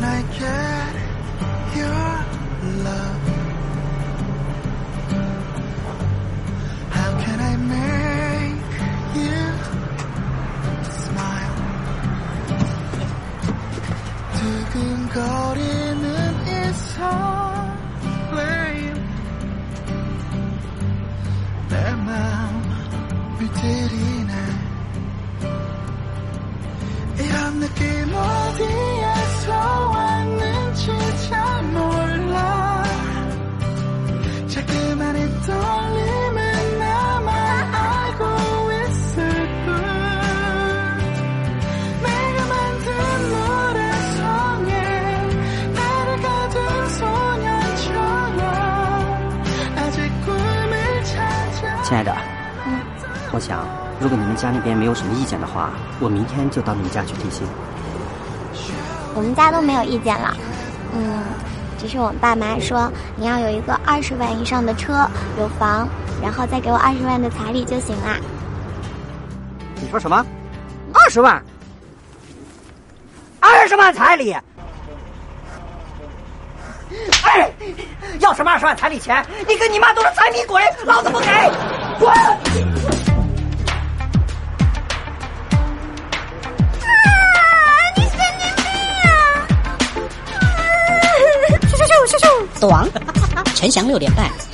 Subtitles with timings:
[0.00, 0.94] I get
[1.76, 2.08] your
[2.84, 3.24] love?
[6.90, 8.62] How can I make
[9.20, 9.38] you
[11.02, 11.56] smile?
[14.36, 16.06] 두근거리는
[16.46, 16.72] 이
[18.32, 18.84] 설레임
[21.68, 24.32] 내 마음을 들이네
[27.18, 28.79] 이런 느낌 어디
[34.50, 37.28] 자꾸만의 떨림은 나만
[37.74, 38.24] 알고
[38.72, 39.14] 있을
[39.64, 39.74] 뿐
[42.02, 42.86] 내가 만든
[43.30, 44.70] 노래성에
[45.74, 48.40] 나를 가둔 소년처럼
[49.76, 52.14] 아직 꿈을 찾아 亲爱的，
[53.32, 53.64] 我想，
[54.00, 57.46] 如果你们家那边没有什么意见的话，我明天就到你们家去提亲。
[59.14, 60.36] 我们家都没有意见了，
[60.92, 61.22] 嗯，
[61.81, 65.89] 其实我爸妈说你要有一个二十万以上的车，有房，
[66.21, 68.17] 然后再给我二十万的彩礼就行了。
[69.81, 70.23] 你说什么？
[70.93, 71.43] 二十万？
[73.39, 74.31] 二十万彩礼？
[77.23, 77.51] 哎，
[78.19, 79.25] 要什么二十万彩礼钱？
[79.47, 81.25] 你跟你妈都是财迷鬼，老子不给！
[92.61, 92.87] 短。
[93.55, 94.50] 陈翔六点半。